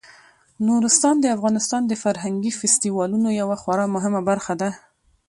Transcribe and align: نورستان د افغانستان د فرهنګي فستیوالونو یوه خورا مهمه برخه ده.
نورستان 0.67 1.15
د 1.21 1.25
افغانستان 1.35 1.81
د 1.87 1.93
فرهنګي 2.03 2.51
فستیوالونو 2.59 3.29
یوه 3.41 3.55
خورا 3.61 3.85
مهمه 3.95 4.21
برخه 4.29 4.53
ده. 4.61 4.69